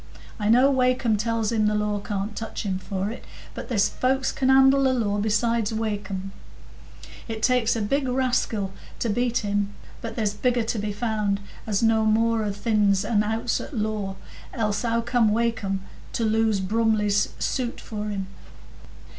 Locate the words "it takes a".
7.27-7.83